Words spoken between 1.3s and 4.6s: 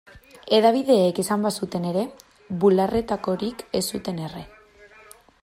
bazuten ere, bularretakorik ez zuten erre.